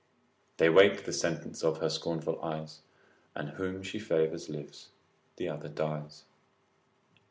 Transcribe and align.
They 0.57 0.67
wait 0.67 1.05
the 1.05 1.13
sentence 1.13 1.63
of 1.63 1.77
her 1.77 1.87
scornful 1.91 2.41
eyes; 2.43 2.81
And 3.35 3.49
whom 3.49 3.83
she 3.83 3.99
favours 3.99 4.49
lives, 4.49 4.89
the 5.35 5.47
other 5.47 5.69
dies. 5.69 6.23